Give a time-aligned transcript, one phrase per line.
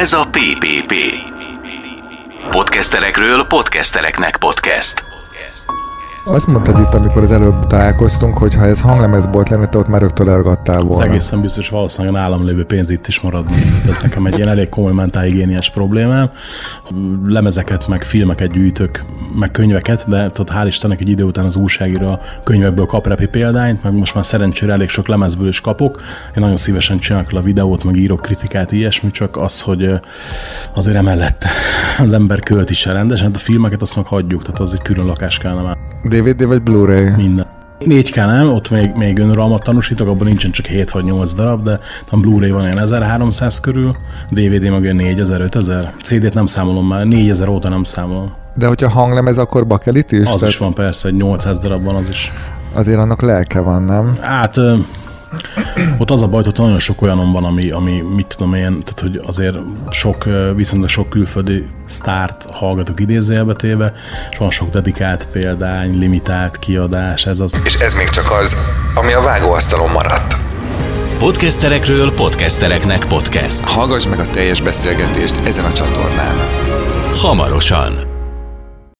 [0.00, 0.94] Ez a PPP.
[2.50, 5.02] Podcasterekről podcastereknek podcast.
[6.24, 10.00] Azt mondtad itt, amikor az előbb találkoztunk, hogy ha ez hanglemezbolt lenne, te ott már
[10.00, 11.04] rögtön elgadtál Ez volna.
[11.04, 13.50] egészen biztos, valószínűleg nálam lévő pénz itt is maradna.
[13.88, 16.30] Ez nekem egy ilyen elég komoly mentálhigiéniás problémám.
[17.26, 19.04] Lemezeket, meg filmeket gyűjtök,
[19.38, 23.82] meg könyveket, de tudod, hál' Istennek egy idő után az újságíró könyvekből kap repi példányt,
[23.82, 26.00] meg most már szerencsére elég sok lemezből is kapok.
[26.36, 30.00] Én nagyon szívesen csinálok a videót, meg írok kritikát, ilyesmi, csak az, hogy
[30.74, 31.44] azért emellett
[31.98, 34.82] az ember költ is el rendesen, hát a filmeket azt meg hagyjuk, tehát az egy
[34.82, 37.10] külön lakás kellene már DVD vagy Blu-ray?
[37.10, 37.46] minden.
[37.80, 41.80] 4K nem, ott még, még önuralmat tanúsítok, abban nincsen csak 7 vagy 8 darab, de
[42.10, 43.96] a Blu-ray van ilyen 1300 körül,
[44.28, 48.32] DVD meg olyan 4000, 5000, CD-t nem számolom már, 4000 óta nem számolom.
[48.54, 50.26] De hogyha hanglemez, akkor bakelit is?
[50.26, 52.32] Az Tehát is van persze, egy 800 darab van az is.
[52.72, 54.16] Azért annak lelke van, nem?
[54.20, 54.56] Hát
[55.98, 59.00] ott az a baj, hogy nagyon sok olyanom van, ami, ami mit tudom én, tehát
[59.00, 59.58] hogy azért
[59.90, 63.92] sok, ö, viszonylag sok külföldi sztárt hallgatok idézőjelbe téve,
[64.30, 67.60] és van sok dedikált példány, limitált kiadás, ez az.
[67.64, 68.56] És ez még csak az,
[68.94, 70.36] ami a vágóasztalon maradt.
[71.18, 73.68] Podcasterekről podcastereknek podcast.
[73.68, 76.36] Hallgass meg a teljes beszélgetést ezen a csatornán.
[77.20, 78.11] Hamarosan.